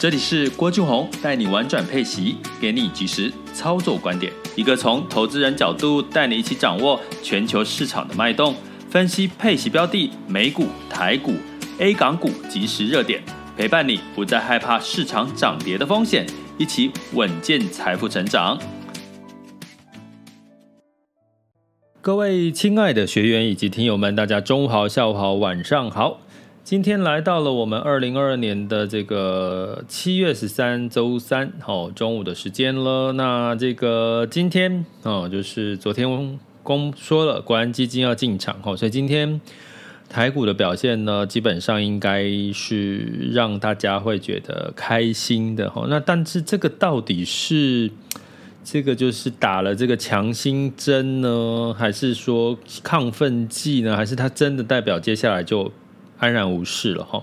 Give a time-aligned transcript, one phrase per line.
[0.00, 8.54] 这里是郭俊宏带你玩转配息，给你及时操作观点，一个从投资人角度带你一起掌握全球市场的脉动，
[8.88, 11.34] 分析配息标的、美股、台股、
[11.80, 13.20] A 港股即时热点，
[13.56, 16.24] 陪伴你不再害怕市场涨跌的风险，
[16.58, 18.56] 一起稳健财富成长。
[22.00, 26.20] 各位亲爱的学员以及听友们，大家中午好、下午好、晚上好。
[26.68, 33.10] 今天来到了我们二零二二年的这个七月十三周三，哦，中午的时间了。
[33.12, 39.40] 那这个今天哦，就是昨天公说了，国安基金要进场，哦，所以今天
[40.10, 45.86] 台股的表现呢，基本上应该是让大家会觉得开心的，哦。
[45.88, 47.90] 那但是这个到底是
[48.62, 53.96] 这个就是打了这个强心针呢，还是说亢奋剂呢？
[53.96, 55.72] 还是它真的代表接下来就
[56.18, 57.22] 安然无事了哈，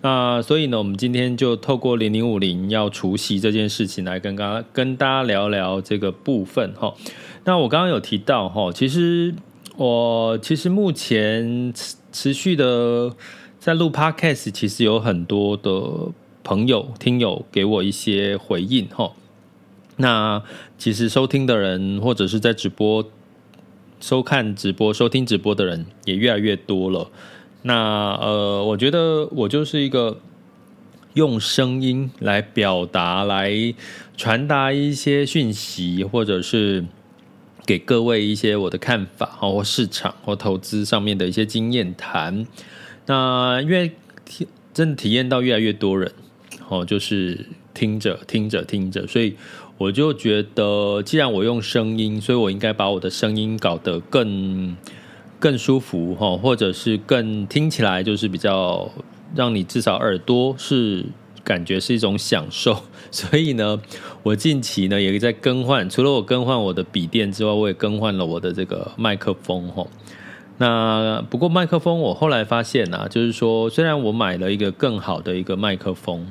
[0.00, 6.94] 那所以呢，我们今天就透过零零五零要除息这件事情来跟刚跟大家聊聊这个部分哈。
[7.44, 9.34] 那我刚刚有提到哈，其实
[9.76, 11.72] 我其实目前
[12.12, 13.14] 持续的
[13.58, 16.12] 在录 Podcast，其实有很多的
[16.44, 19.12] 朋友听友给我一些回应哈。
[19.96, 20.40] 那
[20.78, 23.04] 其实收听的人或者是在直播
[23.98, 27.10] 收看直播、收听直播的人也越来越多了。
[27.62, 30.20] 那呃，我觉得我就是一个
[31.14, 33.74] 用声音来表达、来
[34.16, 36.84] 传达一些讯息，或者是
[37.66, 42.46] 给各位一些我的看法，或市场或投资上面的一些经验谈。
[43.06, 43.90] 那因为
[44.72, 46.12] 真的体验到越来越多人，
[46.68, 49.34] 哦，就是听着听着听着，所以
[49.76, 54.76] 我就觉得，既然我用声音，所以我应该把我的声音搞得更。
[55.38, 58.90] 更舒服哈，或者是更听起来就是比较
[59.34, 61.04] 让你至少耳朵是
[61.44, 63.80] 感觉是一种享受， 所以呢，
[64.22, 69.86] 我近期呢也在更换，除了我更换我的笔电之外，我也更换了我的这个麦克风哈。
[70.58, 76.26] 那不过麦克风我后来发现啊，就是说虽然我买了一个更好的一个麦克风，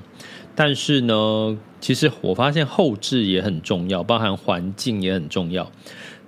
[0.53, 5.72] 但是呢，其实我发现后置也很重要，包含环境也很重要。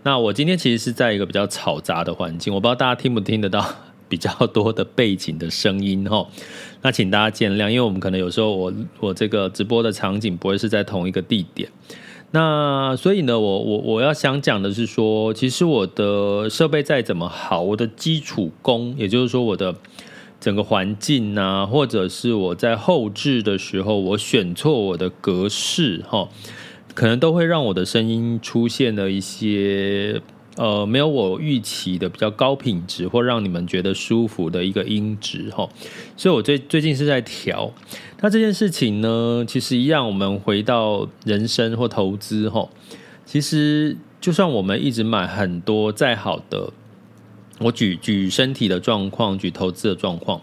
[0.03, 3.65] 那我今天其实是在一个比较嘈杂的环境，我不知道大家听不听得到
[4.07, 6.25] 比较多的背景的声音哈。
[6.81, 11.69] 那请大家见谅，因为我们可能有时候我我这个直播的场景不会是在同一个地点。
[12.31, 19.75] 那所以呢，我我我要想讲的是说，其实我的设备再怎么好，我的基础功，也就是说我的
[20.39, 26.29] 整个环境啊，或者是我在后置的时候，我选错我的格式哈。
[26.99, 30.21] 可能都会让我的声音出现了一些
[30.57, 35.69] 呃没有我预期的比较高品质，或让你们觉得舒服的一个音质哈。
[36.17, 37.71] 所以我最最近是在调。
[38.19, 42.67] 那这件事情呢，其实一样，我们回到人生或投资哈，
[43.25, 46.73] 其实就算我们一直买很多再好的，
[47.59, 50.41] 我举举身体的状况，举投资的状况。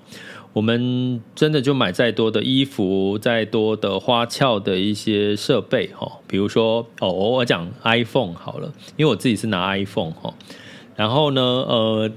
[0.57, 10.33] 我们真的就买再多的衣服，再多的花俏的一些设备哈，比如说哦，我讲 iPhone 好了，因为我自己是拿 iPhone 哈。
[10.95, 12.11] 然后呢，呃，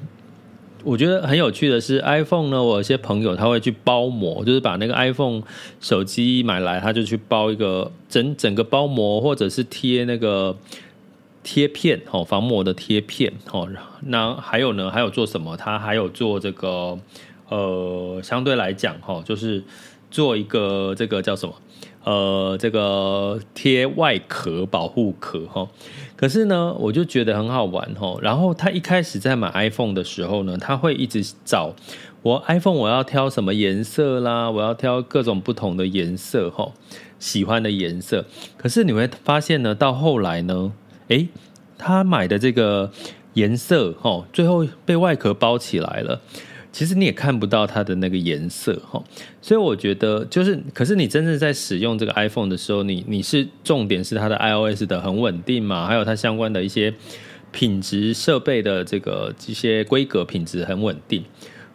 [0.86, 5.42] 我觉得很有趣的是 iPhone 呢，我有些朋友他会去包膜，就是把那个 iPhone
[5.82, 10.56] 手机买来，他就去包一个整整个包膜，或者是贴那个
[11.44, 13.68] 贴片哦，防膜的贴片哦。
[14.04, 15.58] 那还有呢，还有做什么？
[15.58, 16.98] 他还有做这个。
[17.50, 19.64] 呃，相对来讲，哈，就是
[20.10, 21.56] 做一个这个叫什么？
[22.06, 25.68] 呃，这个贴外壳保护壳，哈。
[26.16, 28.18] 可是呢，我就觉得很好玩，哈。
[28.22, 31.76] 然后他一开始在买 iPhone 的时候呢，他会一直找
[32.22, 34.50] 我 iPhone，我要挑什么颜色啦？
[34.50, 36.72] 我要挑各种不同的颜色，哈，
[37.20, 38.26] 喜欢的颜色。
[38.58, 40.72] 可是你会发现呢，到后来呢，
[41.10, 41.28] 诶，
[41.78, 42.92] 他买的这个
[43.34, 46.22] 颜色，哈，最后被外壳包起来了。
[46.72, 49.04] 其实你也看不到它的那个颜色哈，
[49.42, 56.94] 所以我觉得就是，可是你真正在使用这个 iPhone 的时候，你你是重点是它的 iOS 的很稳定嘛，还有它相关的一些
[57.52, 61.24] 品质设备的这个一些规格品质很稳定，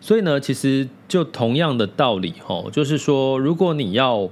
[0.01, 4.31] 所以呢，其实就同样的道理吼，就是说，如果你要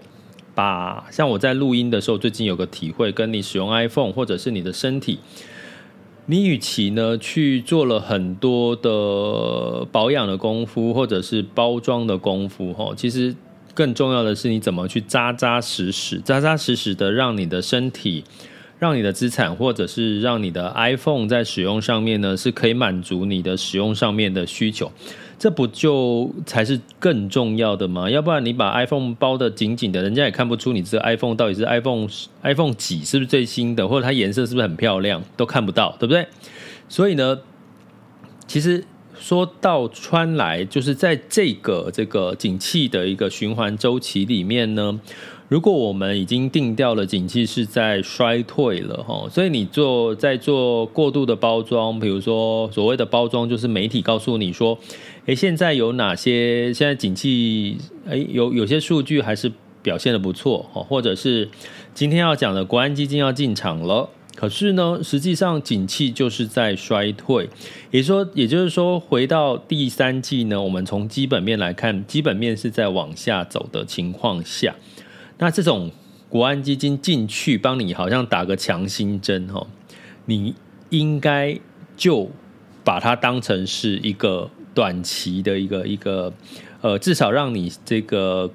[0.55, 5.19] 把像我在录音的时候，最近有个体会，跟你使用 iPhone 或者是你的身体，
[6.27, 13.35] 你与其呢去做了很多的保养的功夫，或者是包装的功夫吼，其实
[13.75, 18.25] 更重要的是你怎么去扎扎实实、扎扎实实的让你的身体。
[18.79, 24.91] 让你的资产，或者是让你的 iPhone 在使用上面呢，是可以满足你的使用上面的需求，
[25.43, 28.09] 这不就才是更重要的吗？
[28.09, 32.06] 要不然你把 iPhone 包得紧紧的，人家也看不出你这个 iPhone 到底是 iPhone
[32.43, 36.29] iPhone 几，是不是最新的，或者它颜色是不是很漂亮，都看不到，对不对？
[36.89, 37.41] 所以呢，
[38.47, 38.85] 其实
[39.19, 45.00] 说到穿来，就是在这个这个景气的一个循环周期里面呢。
[45.53, 54.79] 如果我们已经定调了，景气是在衰退了哈，所以你做在做过度的包装，比如说所谓的包装，就是媒体告诉你说，
[55.27, 57.77] 诶，现在有哪些现在景气，
[58.09, 59.53] 诶，有有些数据还是
[59.83, 61.51] 表现得不错，或者是
[61.93, 67.51] 今天要讲的国安基金要进场了，可是呢，实际上景气就是在衰退，
[67.91, 74.75] 也说也就是说，回到第三季呢，我们从基本面来看，基本面是在往下走的情况下。
[75.38, 75.90] 那这种
[76.29, 79.67] 国安基金进去帮你好像打个强心针哦，
[80.26, 80.55] 你
[80.90, 81.58] 应该
[81.96, 82.31] 就
[82.84, 86.32] 把它当成是一个短期的一个一个
[86.81, 88.50] 呃，至少让你这个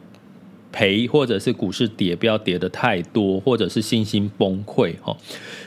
[0.77, 5.17] 赔或者是股市跌不要跌得太多，或者是信心崩溃哈。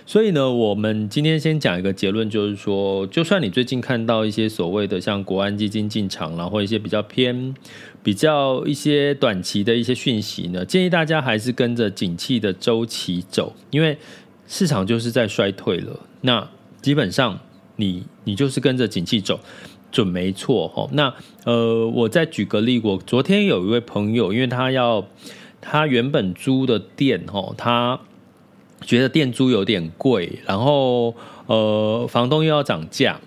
[0.06, 7.52] 所以呢，我们今天先讲一个结论，就是说，就算你最近看到一些所谓的像国安基金进场了，或一些比较偏。
[8.02, 13.98] 比较一些短期的一些讯息呢，建议大家还是跟着景气的周期走，因为
[14.46, 16.00] 市场就是在衰退了。
[16.22, 16.48] 那
[16.80, 17.38] 基本上
[17.76, 19.38] 你你就是跟着景气走，
[19.90, 20.88] 准没错哈。
[20.92, 21.14] 那
[21.44, 25.04] 呃，我再举个例，我昨天有一位朋友，因为他要
[25.60, 28.00] 他原本租的店哈，他
[28.82, 31.14] 觉得店租有点贵，然后
[31.46, 33.20] 呃，房东又要涨价。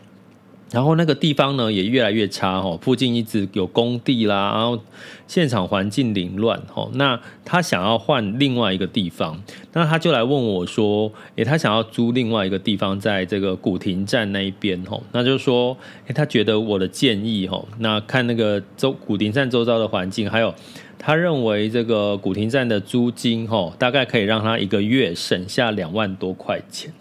[0.73, 4.83] 然后那个地方呢也越来越差哈，附近一直有工地啦，然后
[5.27, 6.89] 现场环境凌乱哈。
[6.95, 9.39] 那他想要换另外一个地方，
[9.73, 15.77] 那他就来问我说：“诶，他想要租另外一个地方，在这个古亭站那一边哈。”那就说
[16.07, 20.51] ：“诶，他觉得我的建议哈，那看那个周古亭站周遭的环境，还有
[20.97, 26.91] 他认为这个古亭站的租金哈，大概可以让他一个月省下两万多块钱。”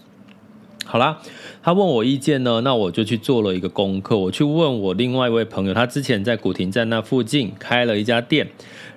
[0.84, 1.19] 好啦。
[1.64, 4.19] 他问我意见呢，那我就去做了一个功课。
[4.19, 8.49] 我去问我另外一位朋友，他之前在古亭站那附近开了一家店，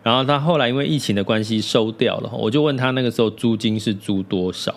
[0.02, 2.32] 然后他后来因为疫情的关系收掉了。
[2.34, 4.74] 我就问他那个时候租金是租多少，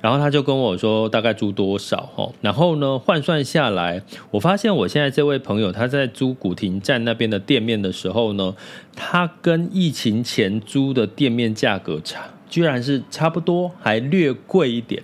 [0.00, 2.32] 然后他就跟我说大概租多少。
[2.40, 8.54] 然后呢，换算下来，我发现我现在这位朋友他在租古亭站那边的店面的时候呢，
[8.94, 15.02] 他跟疫情前租的店面价格差，居然是差不多，还略贵一点。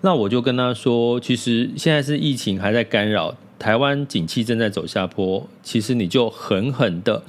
[0.00, 7.20] 那我就跟他说，其实现在是疫情还在干扰，台湾景气正在走下坡，其实你就狠狠的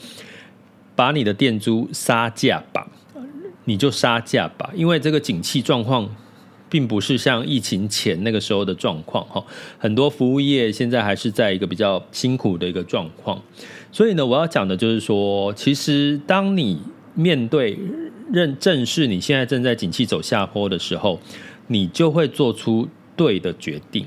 [0.95, 2.87] 把你的店租杀价吧，
[3.65, 6.07] 你就杀价吧，因为这个景气状况
[6.69, 9.43] 并不是像疫情前那个时候的状况哈，
[9.79, 13.41] 很多服务业现在还是在一个比较辛苦的一个状况，
[13.91, 16.79] 所以呢，我要讲的就是说，其实当你
[17.15, 17.79] 面对
[18.31, 21.19] 认正视你现在正在景气走下坡的时候。
[21.69, 24.05] 你就会做出对的决定。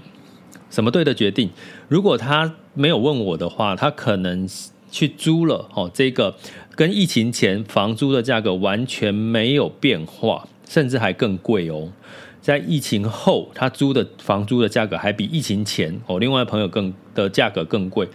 [0.68, 1.50] 什么对的决定？
[1.88, 4.48] 如果他没有问我的话，他可能
[4.90, 6.34] 去租了哦，这个
[6.74, 11.92] 跟疫情前房租的价格完全没有变化，甚至还更贵哦。
[12.40, 18.08] 在疫情后，他租的房租的价格还比疫情前哦，另外朋友更的价格更贵。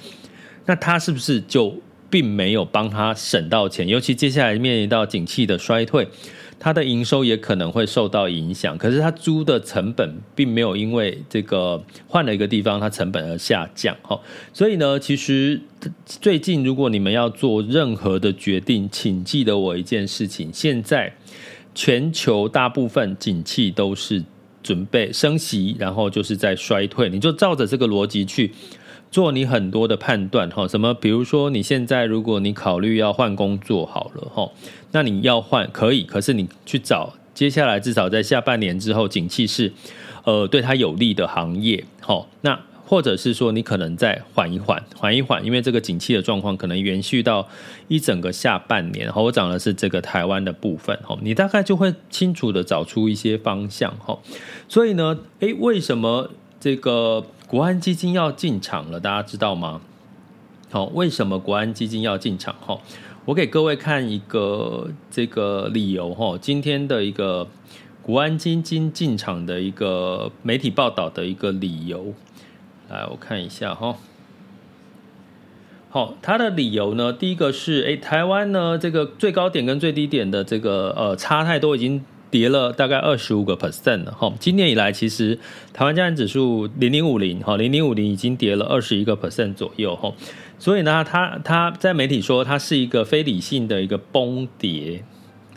[0.66, 1.74] 那他是不是就
[2.10, 3.88] 并没有帮他省到钱？
[3.88, 6.08] 尤其接下来面临到景气的衰退。
[6.60, 14.20] 它的营收也可能会受到影响，可是它租的成本并没有因为这个换了一个地方，它成本而下降哈。
[14.52, 15.62] 所以呢，其实
[16.06, 21.14] 最近如果你们要做任何的决定，请记得我一件事情：现在
[21.76, 24.24] 全球大部分景气都是
[24.64, 28.52] 准备升息，然后就是在衰退，你就照着这个逻辑去。
[29.10, 30.94] 做你很多的判断哈，什么？
[30.94, 34.52] 比如说你现在如果你考虑要换工作好了哈，
[34.92, 39.72] 那你要换可以，可是你去找接下来至少在下半年之后景气是
[40.26, 42.28] 呃对它有利的行业哈。
[42.42, 47.48] 那或者是说你可能再缓一缓，缓一缓，因为这个景气的状况可能延续到
[47.88, 49.12] 一整个下半年。
[49.12, 54.20] 哈，我讲的是这个台湾的部分哈，你大概就会清楚的找出一些方向哈。
[54.68, 57.26] 所以呢，诶，为什么这个？
[57.48, 59.80] 国安基金要进场了，大家知道吗？
[60.70, 62.54] 好，为什么国安基金要进场？
[62.60, 62.78] 哈，
[63.24, 67.48] 我给各位看一个这个理由哈，今天的一个
[68.02, 72.14] 国安基金进场的一个媒体报道的一个理由，
[72.90, 73.96] 来我看一下哈。
[75.90, 82.04] 好，它的理由呢，第一个是，哎，台湾呢这个最高点跟最低点的这个呃差太多，已经。
[82.30, 85.40] 跌了大概二十五个 percent 了哈，今年以来其实
[85.74, 90.14] 台湾加权指数零零五零哈零零五零已经跌了二十一个 percent 左右哈，
[90.60, 95.04] 所以呢，它它在媒体说它是一个非理性的一个崩跌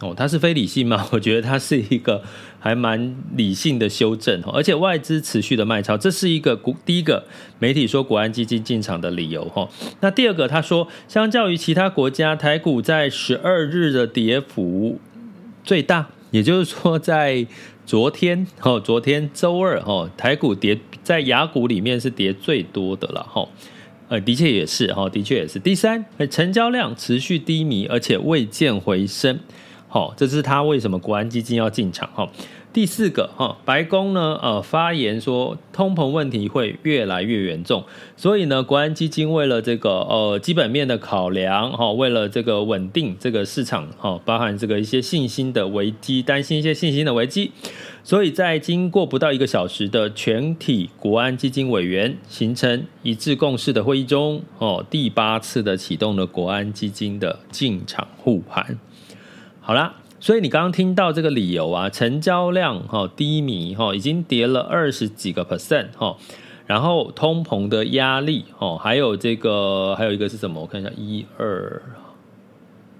[0.00, 1.06] 哦，它是非理性吗？
[1.12, 2.22] 我觉得它是一个
[2.58, 7.24] 还蛮理性的修正，而且外资持续的卖超，这是一个股第一个
[7.58, 9.68] 媒体说国安基金进场的理由哈。
[10.00, 14.98] 那第二个他说，相较于其他国家，台股在十二日的跌幅
[15.64, 16.08] 最大。
[16.30, 17.46] 也就是说，在
[17.84, 23.48] 昨天哦，昨天周二哦，台股跌在雅股里面是跌最多的了哈，
[24.08, 25.58] 呃，的确也是哈，的确也是。
[25.58, 29.40] 第三，成交量持续低迷，而且未见回升，
[29.88, 32.30] 好，这是他为什么国安基金要进场哈。
[32.72, 37.84] 第四个哈，白宫呢呃发言说通膨问题会越来越严重，
[38.16, 47.50] 所以呢，国安基金为了这个呃基本面的考量哈，为了这个稳定这个市场哈，包含这个一些信心的危机，担心一些信心的危机，
[48.04, 58.78] 所以在经过不到一个小时的全体国安基金委员形成一致共识的会议中哦，第八次的启动了国安基金的进场护盘，
[59.60, 59.99] 好啦。
[60.22, 66.18] 所以你刚刚听到这个理由啊，成交量哈低迷哈，已经跌了二十几个 percent 哈，
[66.66, 70.60] 然后通膨的压力哦，还有这个还有一个是什么？
[70.60, 71.80] 我看一下一二，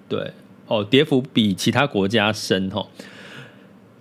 [0.09, 0.33] 对
[0.67, 2.87] 哦，跌幅比其他国家深哈。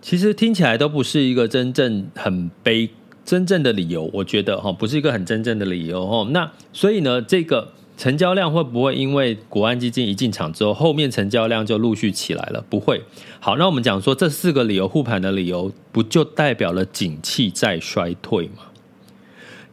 [0.01, 2.89] 其实听起来都不是一个真正很悲
[3.25, 6.25] 真正的理由，我觉得哈，不是一个很真正的理由哈。
[6.31, 7.73] 那所以呢，这个。
[7.99, 12.63] 成交量会不会因为国安基金一进场之后，后面成交量就陆续起来了？
[12.69, 13.01] 不会。
[13.41, 18.68] 好，那我们讲说这四个理由护盘的理由，不就代表了景气在衰退吗？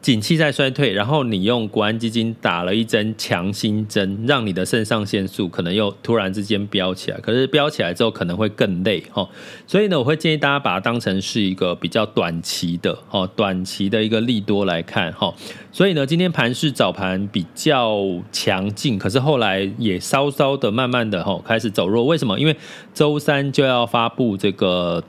[0.07, 7.19] 景气在衰退，然后你用国安基金打了一针强心针，让你的肾上腺素可能又突然之间飙起来。
[7.19, 9.29] 可是飙起来之后可能会更累哈，
[9.67, 15.35] 所以呢，我会建议大家把它当成是一个比较短期的哈，短期的一个利多来看哈。
[15.73, 22.05] 所以呢，今天盘势早盘比较强劲，可是后来也稍稍的慢慢的哈开始走弱。
[22.07, 22.39] 为什么？
[22.39, 22.57] 因为
[22.95, 25.03] 周三就要发布这个。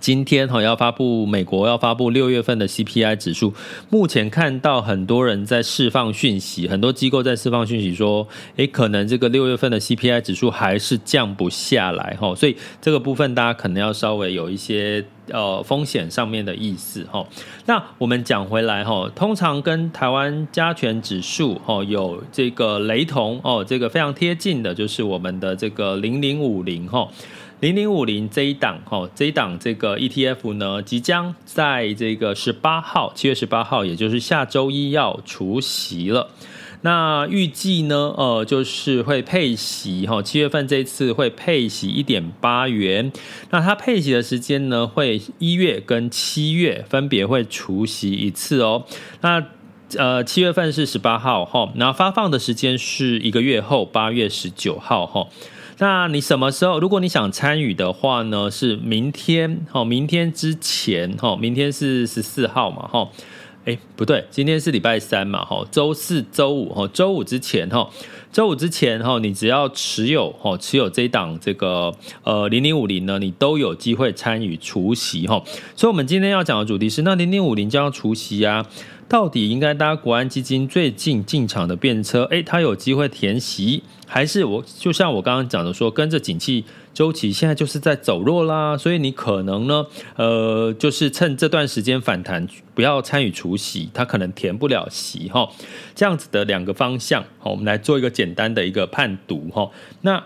[0.00, 3.52] 今天哈要发布美国要发布六月份的 CPI 指数，
[3.90, 8.26] 目前看到很多人在释放讯息，很多机构在释放讯息说，
[8.56, 17.26] 诶，可能这个六月份的 CPI 指数还是降不下来哈，所以这个部分大家可能要稍微有一些呃风险上面的意思哈。
[17.66, 27.08] 那我们讲回来哈，通常跟台湾加权指数哈有这个雷同哦，这个非常贴近的就是我们的这个零零五零哈。
[27.60, 36.28] 零零五零这一档哈，这一档这个 ETF 呢，即将在这个十八号，七月十八号，也就是下周一要除息了。
[36.82, 43.10] 那预计呢，呃，就是会配息哈，七月份这一次会配息一点八元。
[43.50, 48.84] 那它配息的时间呢，会一月跟七月分别会除息一次哦。
[49.22, 49.44] 那
[49.96, 55.26] 呃，七月份是十八号哈，然后发放的时间是一个月后，八月十九号哈。
[55.80, 56.80] 那你什么时候？
[56.80, 58.50] 如果你想参与的话呢？
[58.50, 63.08] 是明天，哦，明天之前，哦，明天是十四号嘛，哈，
[63.64, 67.88] 哎，不对，今天是礼拜三嘛，哈，周四、周五，哈，周五之前，哈，
[68.32, 71.94] 周五之前，哈，你只要持有，哈，持有这一档这个
[72.24, 75.40] 呃零零五零呢，你都有机会参与除息，哈。
[75.76, 78.66] 所以，我们今天要讲的主题是，那零零五零将要除息啊。
[79.08, 82.24] 到底应该搭国安基金最近进场的便车？
[82.24, 89.86] 诶，它有机会填席，还是我就像我刚刚讲的说，跟着景气周期现在就是在走弱啦，所以你可能呢，
[90.16, 95.48] 呃，就是趁这段时间反弹，不要参与除席，它可能填不了席哈。
[95.94, 99.70] 这样子的两个方向，好，我们来做一个简单的一个判读哈。
[100.02, 100.22] 那。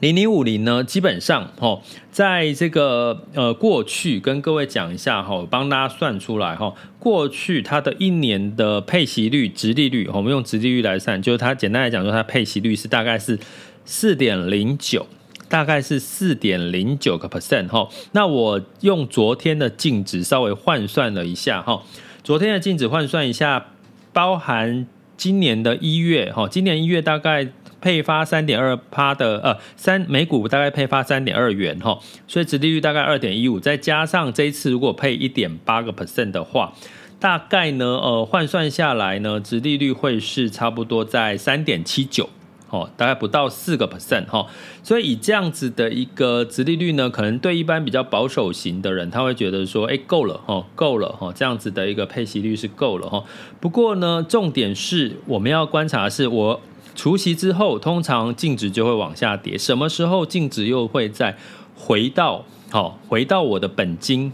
[0.00, 13.38] 零零五零呢，基本上哈，在这个呃过去跟各位讲一下哈，帮大家算出来哈，过去它的一年的配息率、殖利率，我们用殖利率来算，就是它简单来讲，说它配息率是大概是
[13.86, 15.06] 四点零九，
[15.48, 17.88] 大概是四点零九个 percent 哈。
[18.12, 21.82] 那我用昨天的净值稍微换算了一下哈，
[22.22, 23.68] 昨天的净值换算一下，
[24.12, 24.86] 包含
[25.16, 27.48] 今年的一月哈，今年一月大概。
[27.80, 36.72] 配发三点二趴的呃三每股大概配发三点二元哈，所以殖利率大概二点一五，再加上这一次如果配一点八个 percent 的话，
[37.18, 42.28] 大概呢，呃，换算下来呢，殖利率会是差不多在三点七九。
[42.68, 44.44] 哦，大概不到四个 percent 哈，
[44.82, 53.22] 所以以这样子的一个殖利率呢，可能对一般比较保守型的人，他会觉得说，哎，够了哈，够了哈，这样子的一个配息率是够了哈。
[53.60, 56.60] 不过呢，重点是我们要观察的是，我
[56.96, 61.36] 除息之后，通常净值就会往下跌，什么时候净值又会再
[61.76, 64.32] 回到好，回到我的本金，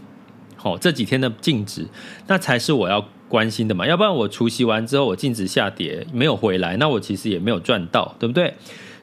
[0.55, 1.85] 好，这几天的净值，
[2.25, 3.05] 那才是我要。
[3.29, 8.53] 关心的嘛，要不然我除夕完之后，我净值下跌没有回来，那我其实也没有赚到，对不对？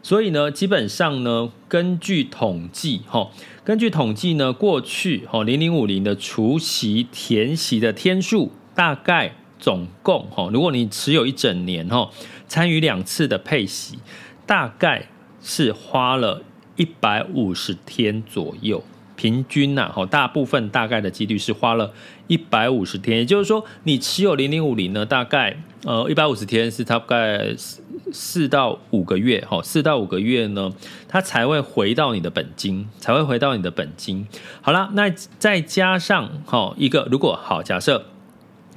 [0.04, 3.28] 所以呢，基本上呢，根据统计，哈，
[3.64, 12.08] 根据统计呢，过去哈零零五零的除夕填息的天数，大概总共哈，如果你持有一整年哈，
[12.50, 14.00] 参与两次的配息，
[14.44, 15.06] 大概
[15.40, 16.42] 是花了
[16.74, 18.82] 一百五十天左右。
[19.14, 21.92] 平均呐，哈，大部分大概的几率是花了
[22.26, 30.72] 一百五十天，也就是说，你持有零零五零呢，大概呃一百五十天是大概四四到五个月，哈，四到五个月呢，
[31.06, 34.26] 它才会回到你的本金，才会回到你的本金。
[34.62, 38.06] 好了，那再加上哈一个，如果好假设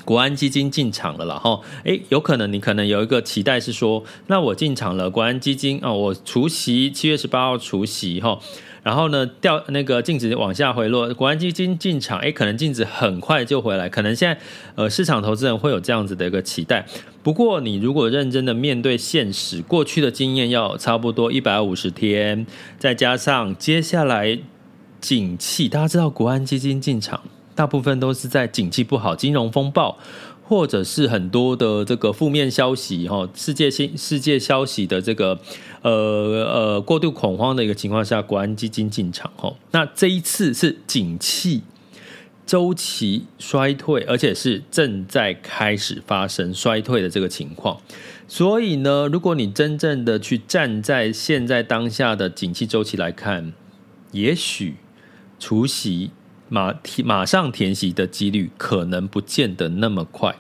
[0.06, 8.40] 国安基金进场了了哈，诶，有可能你可能有一个期待是说，那我进场了，国安基金啊，我除夕七月十八号除夕哈。
[8.84, 13.88] 然后呢，掉那个净值往下回落，国安基金进场，哎，可能净值很快就回来。
[13.88, 14.42] 可能现在
[14.76, 16.86] 呃，市场投资人会有这样子的一个期待。
[17.24, 22.46] 不过，你如果认真的面对现实，过去的经验要差不多一百五十天，
[22.78, 24.38] 再加上接下来
[25.00, 27.22] 景气，大家知道国安基金进场，
[27.56, 29.98] 大部分都是在景气不好、金融风暴。
[30.46, 35.40] 或者是很多的这个负面消息哈，世界新世界消息的这个
[35.82, 41.64] 呃呃过度恐慌的一个情况下，国安基金进场哈，那这一次是景气
[42.46, 47.82] 周期衰退，而且是正在开始发生衰退的这个情况，
[48.28, 53.54] 所以呢，如果你真正的去站在现在当下的景气周期来看，
[54.12, 54.76] 也许
[55.40, 56.12] 除夕。
[56.50, 60.36] 马马上填息的几率可能不见得那么快，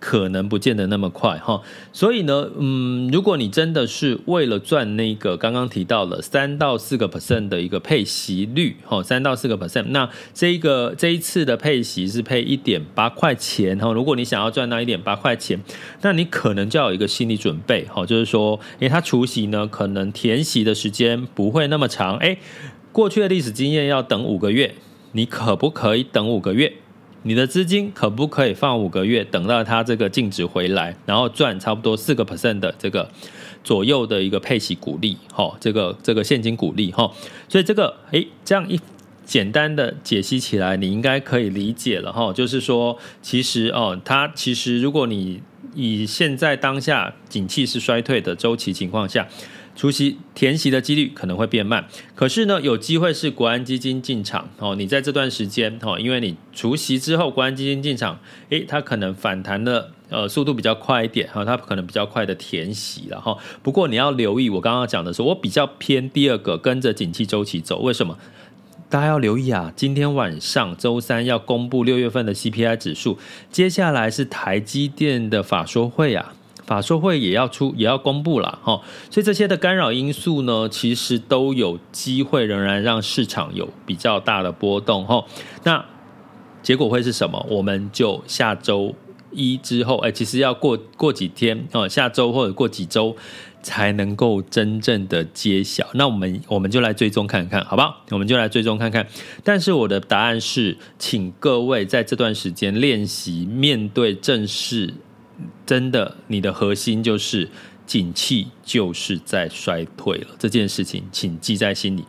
[0.00, 1.62] 可能不见得那么快哈。
[1.92, 13.92] 所以呢，嗯，如果你真的是为了赚那个刚刚提到了三到四个 percent 的一个配息率哈，三到四个 percent，那这一个这一次的配息是配一点八块钱哈。
[13.92, 15.60] 如果你想要赚到一点八块钱，
[16.02, 22.38] 那你可能就要有一个心理准备哈，就是说，诶，它除息呢，可能填息的时间不会那么长，诶，
[22.92, 24.74] 过去的历史经验要等五个月。
[25.16, 26.72] 你可不可以等五个月？
[27.22, 33.08] 你的资金可不可以放五个月，等到它这个净值回来，然后赚差不多四个 percent 的这个
[33.62, 35.16] 左右的一个配息股利？
[35.32, 37.10] 哈，这个这个现金股利哈，
[37.48, 38.78] 所以这个诶，这样一
[39.24, 42.32] 简单的解析起来，你应该可以理解了哈。
[42.32, 45.40] 就是说，其实哦，它其实如果你
[45.74, 49.28] 以现在当下景气是衰退的周期情况下。
[49.76, 54.74] 除息填息的几率可能会变慢，可是呢，有机会是国安基金进场哦。
[54.76, 58.18] 你在这段时间哦，因为你除息之后，国安基金进场，
[58.50, 63.36] 诶，它可能反弹的呃速度比较快一点哈，它可能比较快的填息了哈。
[63.62, 67.80] 不过你要留意，我刚刚讲的是，我比较偏第二个，跟着景气周期走。
[67.80, 68.16] 为什么？
[68.90, 69.72] 大家要留意啊！
[69.74, 73.18] 今天晚上周三要公布六月份的 CPI 指数，
[73.50, 76.32] 接下来是台积电的法说会啊。
[76.66, 85.24] 法说会也要出，也要公布了哈，所以这些的干扰因素呢，其实都有机会仍然让市场有比较大的波动哈。
[85.62, 85.84] 那
[86.62, 87.46] 结果会是什么？
[87.50, 88.94] 我们就下周
[89.30, 93.14] 一之后，哎，其实要过过几天哦，下周或者过几周
[93.62, 95.86] 才能够真正的揭晓。
[95.92, 98.02] 那我们我们就来追踪看看，好不好？
[98.10, 99.06] 我们就来追踪看看。
[99.42, 104.94] 但是我的答案是，请各位在这段时间练习面对正式。
[105.66, 107.48] 真的，你的核心就是
[107.86, 112.04] 景气就是在衰退了这件事情，请记在心里。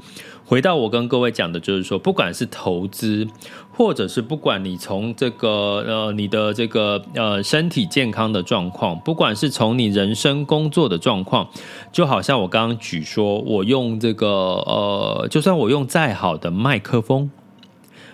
[0.48, 3.28] 回到我跟各位讲的，就是说，不管是投资，
[3.72, 11.50] 或者是不管你从这个呃你的这个呃身体健康的状况，不管是从你人生工作的状况，
[11.92, 17.32] 就好像我刚刚举说，我用这个呃，就算我用再好的麦克风，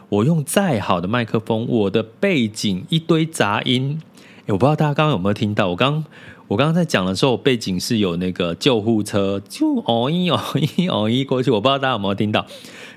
[0.07, 4.01] 我用再好的麦克风，我的背景一堆杂音。
[4.47, 6.03] 我不知道大家刚刚有没有听到，我刚
[6.47, 10.41] 我刚刚在讲的时候，背景是有那个救护车，就哦一哦
[10.75, 12.45] 一哦一过去，我不知道大家有没有听到，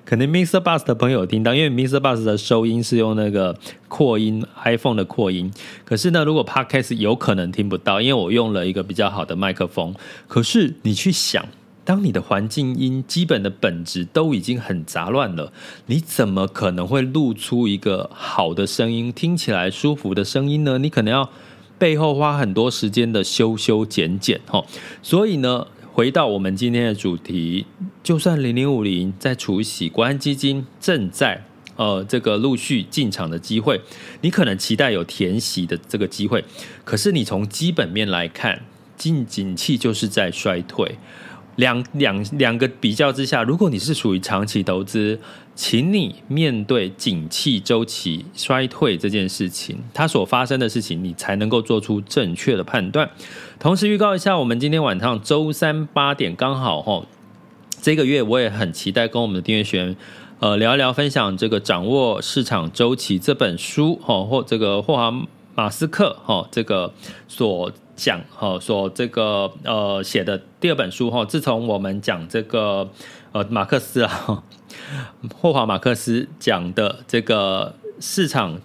[0.05, 0.61] 可能 Mr.
[0.61, 2.01] Bus 的朋友有听到，因为 Mr.
[2.01, 5.53] Bus 的收音是用那个扩音 iPhone 的扩音，
[5.85, 9.95] 可是呢，如果 Podcast 有可能听不到，因为我用了一个比较好的麦克风。
[10.27, 11.47] 可是你去想，
[11.85, 15.53] 当你的环境音基本的本质都已经很杂乱了，
[15.87, 20.79] 你怎么可能会录出一个好的声音，听起来舒服的声音呢？
[20.79, 21.29] 你可能要
[21.79, 24.65] 背后花很多时间的修修剪剪，哈。
[25.03, 27.67] 所以呢，回到我们今天的主题，
[28.03, 31.45] 就算零零五零在除息，国安基金正在
[31.77, 33.83] 呃这个陆续进场的机会，
[34.23, 36.43] 你可能期待有填息的这个机会，
[36.83, 38.63] 可是你从基本面来看，
[38.97, 40.97] 经景气就是在衰退。
[41.57, 45.19] 两两两个比较之下，如果你是属于长期投资，
[45.55, 53.09] 请你面对景气周期衰退这件事情，它所发生的事情，你才能够做出正确的判断。
[53.61, 57.07] 同时预告一下，我们今天晚上周三八点刚好哈，
[57.81, 59.97] 这个月我也很期待跟我们的订阅学员
[60.41, 65.13] 呃聊一聊，分享这个掌握市场周期这本书哈，或这个霍华
[65.55, 66.93] 马斯克哈这个
[67.29, 67.71] 所。
[67.97, 72.91] 讲哈，说这个呃写的第二本书哈，自从我们讲这个
[73.33, 74.43] 呃马克思啊，
[75.41, 78.61] 霍华马克思讲的这个市场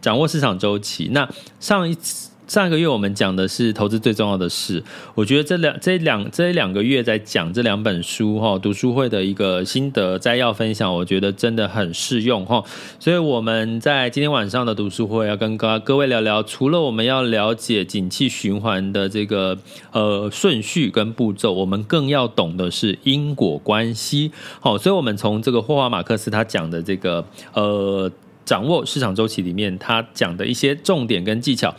[0.00, 1.28] 掌握市场周期，那
[1.60, 2.30] 上一次。
[2.48, 4.82] 上个月我们讲的是投资最重要的事，
[5.14, 12.64] 我觉得这两这两这两个月在讲这两本书哈，读书会的一个心得摘要分享，我觉得真的很适用哈。
[12.98, 19.58] 所以我们在今天晚上的读书会要跟各各位聊聊，除了我们要了解景气循环的这个
[19.92, 24.32] 呃顺序跟步骤，我们更要懂的是因果关系。
[24.60, 28.10] 好，所以我们从这个霍华马克思他讲的这个呃
[28.46, 31.74] 掌握市场周期里面，他讲的一些重点跟技巧。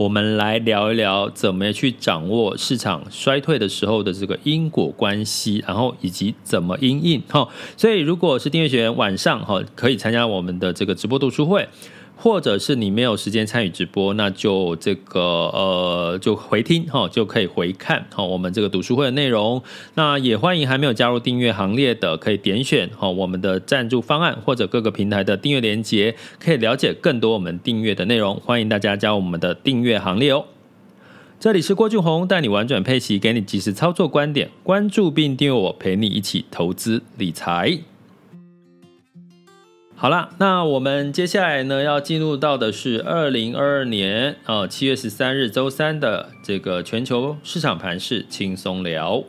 [0.00, 7.46] 我们来聊一聊怎么去掌握市场衰退的时候的这个因果关系，然后以及怎么因应哈。
[7.76, 11.68] 所以，如果是订阅学员，晚上哈可以参加我们的这个直播读书会。
[12.22, 19.62] 或者是你没有时间参与直播，那就这个呃，就回听哈，就可以回看哈我们这个读书会的内容。
[19.94, 28.38] 那也欢迎还没有加入订阅行列的，可以点选哈我们的赞助方案或者各个平台的订阅连接，可以了解更多我们订阅的内容。
[28.44, 30.44] 欢迎大家加入我们的订阅行列哦。
[31.38, 34.50] 这里是郭俊宏，带你玩转配息，给你及时操作观点。
[34.62, 37.78] 关注并订阅我，陪你一起投资理财。
[40.00, 49.22] 好了，那我们接下来呢，要进入到的是二零二二年啊七月十三日周三的这个全球市场盘势轻松聊。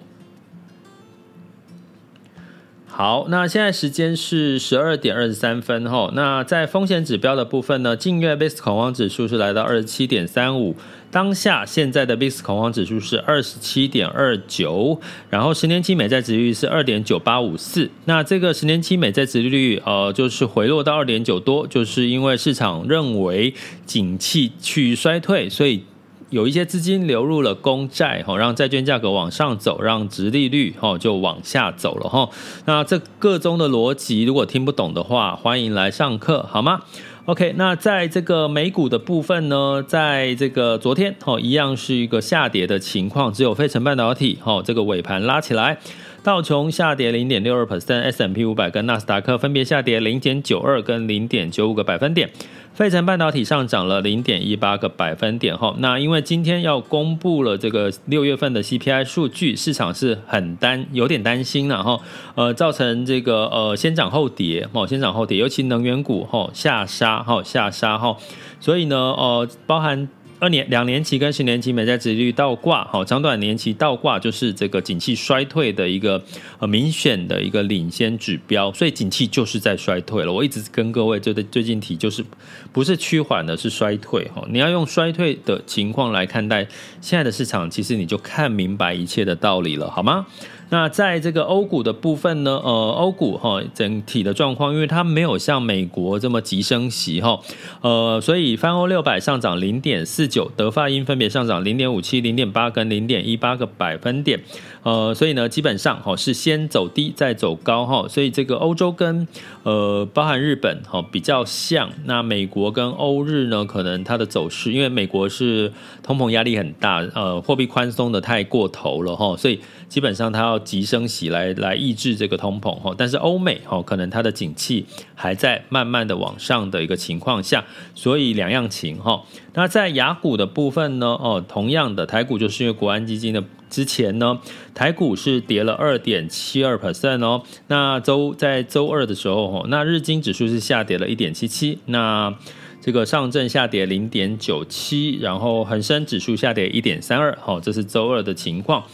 [2.88, 6.10] 好，那现在时间是十二点二十三分哈。
[6.14, 10.78] 那在风险指标的部分呢，近月 VIX 恐慌指数是来到二十七点三五。
[11.12, 17.90] 当下现在的 VIX 恐慌指数是二十七点二九，然后十年期美债殖利率是二点九八五四。
[18.06, 23.54] 那这个十年期美债殖利率呃，就是回落到二点九多，就是因为市场认为
[23.86, 25.84] 景气趋于衰退，所以
[26.30, 32.30] 有一些资金流入了公债，哈，让债券价格往上走，让殖利率哈就往下走了哈。
[32.66, 36.84] 那这个中的逻辑，如果听不懂的话，欢迎来上课，好吗
[37.26, 45.78] ？OK，那在这个美股的部分呢，在这个昨天哦，一样是一个下跌的情况，只有非成半导体哦，这个尾盘拉起来，
[46.24, 52.30] 道琼下跌零点六二 percent，S&P 五百跟纳斯达克分别下跌零点九二跟零点九五个百分点。
[52.76, 62.00] 费城半导体上涨了零点一八个百分点哈，那因为今天要公布了这个六月份的 CPI 数据，市场是很担有点担心了哈，
[62.36, 68.16] 呃，造成这个呃先涨后跌哈，先涨后跌，尤其能源股哈下杀哈下杀哈，
[68.60, 70.08] 所以呢呃包含。
[70.42, 76.20] 二年两年期跟十年期美债殖利率倒挂，好，长短年期倒挂就是这个景气衰退的一个
[76.58, 80.34] 很明显的一个领先指标，所以景气就是在衰退了。
[80.34, 82.26] 我一直跟各位最最近提，就是
[82.74, 84.44] 不是趋缓的，是衰退哈。
[84.50, 86.68] 你要用衰退的情况来看待
[87.02, 90.26] 现在的市场，其实你就看明白一切的道理了，好吗？
[90.72, 97.42] 那在这个欧股的部分呢，呃，欧股哈整体的状况，因为它没有像美国这么急升息哈，
[97.82, 104.40] 呃，所以泛欧六百上涨零点四九，德法英分别上涨零点五七、零点八跟零点一八个百分点，
[104.84, 109.28] 呃，所以呢，基本上哈是先走低再走高哈，所以这个欧洲跟
[109.64, 119.60] 呃包含日本哈比较像，那美国跟欧日呢，可能它的走势，因为美国是通膨压力很大，呃，货币宽松的太过头了哈，所以。
[119.92, 129.22] 基本上它要急升息来来抑制这个通膨哈，但是欧美哈可能它的景气还在慢慢的往上的一个情况下，所以两样情哈。
[129.54, 134.40] 那在雅股的部分呢，哦，同样的台股就是因为国安基金的之前呢，
[134.74, 137.44] 台股是跌了二点七二 percent 哦。
[137.68, 142.34] 那周在周二的时候，那日经指数是下跌了一点七七，那
[142.80, 148.86] 这个上证下跌零点九七，然后恒生指数下跌一点三二，好，这是周二的情况。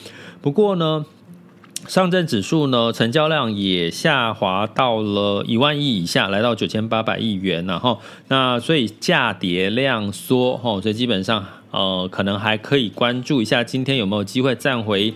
[0.47, 1.05] 不过呢，
[1.89, 15.13] 上证指数呢，成交量也下滑到了一万亿以下，来到九千八百亿元，然后那所以价跌量缩，哈，所以基本上呃，可能还可以关注一下今天有没有机会站回。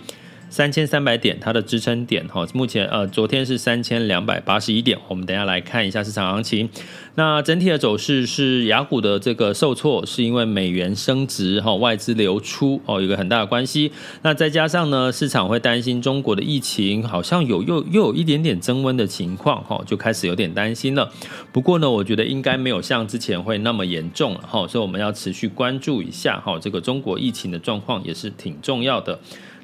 [0.52, 6.68] 三千三百点，它的支撑点哈，目前呃，昨天是三千两百八十一点，我们等下来看一下市场行情。
[7.14, 13.92] 那整体的走势是雅股的这个受挫，是因为美元升值哈，外资流出哦，有个很大的关系。
[14.20, 21.10] 那再加上呢，市场会担心中国的疫情好像有又又有一点点增温的情况哈，就开始有点担心了。
[21.50, 29.18] 不过呢，我觉得应该没有像之前会那么严重了哈，所以我们要持续关注一下哈，这个中国疫情的状况也是挺重要的。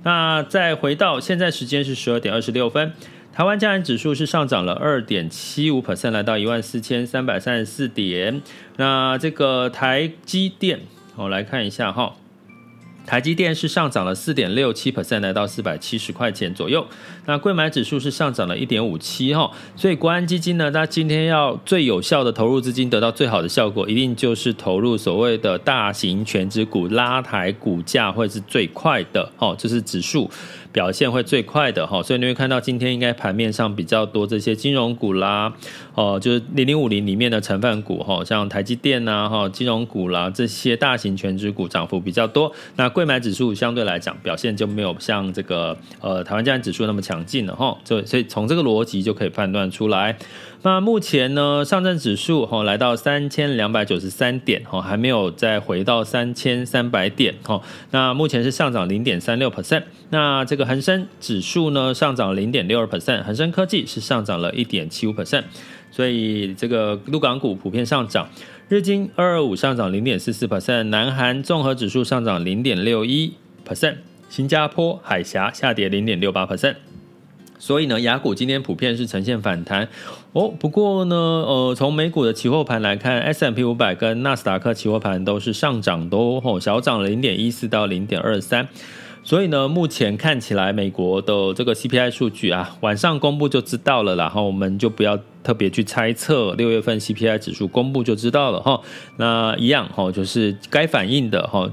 [0.09, 2.95] 那再回到现在时间是十二点二十六分，
[3.31, 8.41] 台湾加权指数是上涨了二点七五 percent，来到一万四千三百三十四点。
[8.77, 10.81] 那这个台积电，
[11.15, 12.17] 我来看一下哈。
[13.09, 16.87] 台积电是上涨了四点六七 percent，来到四百七十块钱左右。
[17.25, 30.31] 那贵买指数是上涨了一点五七哈，所以国安基金呢，它今天要最有效的投入资金，得到最好的效果，一定就是投入所谓的大型全值股，拉抬股价会是最快的哦，这是指数。
[30.73, 35.53] 表现会最快的哈，所以你会看到今天应该盘面上比较多这些金融股啦，
[35.95, 42.53] 哦，就是零零五零里面的成分股哈，像台积电呐哈，金融股啦这些大型全值股涨幅比较多。
[42.77, 50.17] 那柜买指数相对来讲表现就没有像这个呃台湾加权指数那么强劲了哈，所以所以从这个逻辑就可以判断出来。
[50.63, 57.63] 那目前呢，上证指数哈来到三千两百九十三点哈，还没有再回到三千三百点哈。
[57.93, 59.85] 那目前是上涨零点三六 percent。
[60.11, 65.45] 那这个恒生指数呢上涨零点六二 percent，恒生科技是上涨了一点七五 percent。
[65.93, 68.29] 所以这个陆港股普遍上涨，
[68.69, 73.33] 日经二二五上涨零点四四 percent，南韩综合指数上涨零点六一
[73.65, 73.95] percent，
[74.29, 76.75] 新加坡海峡下跌零点六八 percent。
[77.59, 79.89] 所以呢，雅股今天普遍是呈现反弹
[80.33, 80.49] 哦。
[80.59, 88.69] 不过呢，呃，从美股的期货盘来看，S M P 五百跟纳斯达克期货盘都是上涨，都吼小涨零点一四到零点二三。
[89.25, 94.15] 所以呢，目前看起来美国的这个 CPI 数据啊，晚上公布就知道了。
[94.17, 98.81] 然后我们就不要特别去猜测，六月份 CPI 指数公布就知道了哈。
[99.17, 101.71] 那一样哈，就是该反映的哈，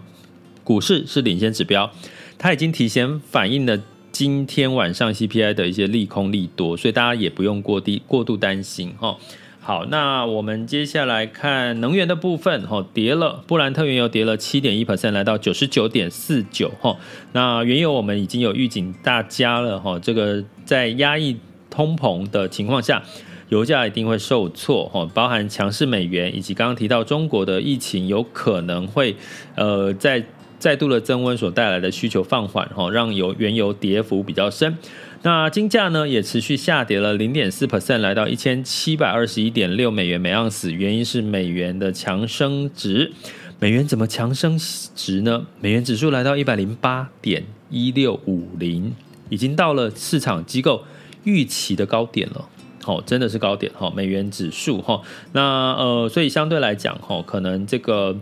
[0.63, 1.89] 股市是领先指标，
[2.38, 3.80] 它已经提前反映了。
[4.15, 9.17] 今天晚上 CPI 的一些利空利多，所以大家也不用过低过度担心哈。
[9.60, 16.95] 好，那我们接下来看能源的部分哈，跌了，布兰特原油跌了七点一 percent，来到九十九点四九哈。
[17.34, 21.36] 那原油我们已经有预警大家了哈，这个在压抑
[21.69, 23.04] 通膨的情况下，
[23.49, 29.17] 油价一定会受挫哈，包含强势美元以及刚刚提到中国的疫情有可能会
[29.56, 30.23] 呃在。
[30.58, 34.78] 再度的增温所带来的需求放缓，哈，让油原油跌幅比较深。
[35.22, 40.72] 那金价呢，也持续下跌了零点四 percent，来到一千七百二十一点六美元每盎司。
[40.72, 43.12] 原因是美元的强升值。
[43.60, 45.48] 美元怎么强升值呢？
[45.62, 48.94] 美元指数来到一百零八点一六五零，
[49.30, 50.84] 已经到了市场机构
[51.24, 52.48] 预期的高点了。
[52.86, 55.02] 哦，真的是高点哈，美元指数哈。
[55.32, 58.15] 那呃，所以相对来讲哈，可能这个。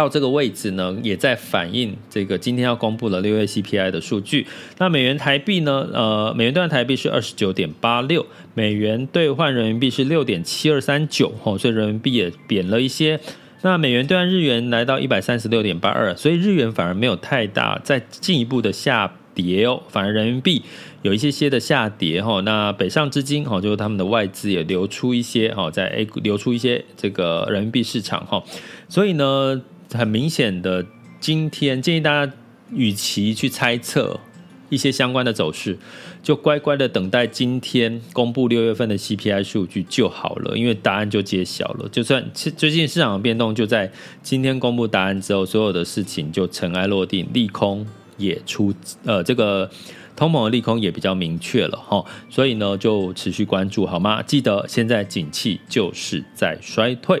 [0.00, 4.46] 到这个位置呢，也在反映这个今天要公布的六月 CPI 的数据。
[4.78, 5.86] 那美元台币呢？
[5.92, 13.20] 呃，美元兑换台币是二十九点八六，美元兑换人民币是六点七二三九，吼，所以人民币也贬了一些。
[13.60, 20.62] 那美元兑换日元来到一百三十六点八二，所以日元反而没有太大再进一步的下跌哦，反而人民币
[21.02, 22.40] 有一些些的下跌哈。
[22.40, 28.42] 那北上资金哈，就是他们的外资也流出一些哈，在 A 股流出一些这个人民币市场哈，
[28.88, 29.60] 所以呢。
[29.92, 30.86] 很明显的，
[31.18, 32.32] 今天建议大家，
[32.72, 34.20] 与其去猜测
[34.68, 35.76] 一些相关的走势，
[36.22, 41.88] 就乖乖的等待今天公布六月份的 CPI 数据就好了，因为答案就揭晓了。
[41.90, 43.90] 就算最近市场的变动就在
[44.22, 47.84] 今天公布答案之后，所有的事情就尘埃落定，利空
[48.16, 48.72] 也出，
[49.04, 49.68] 呃，这个
[50.14, 52.04] 通膨的利空也比较明确了哈。
[52.28, 54.22] 所以呢，就持续关注好吗？
[54.22, 57.20] 记得现在景气就是在衰退。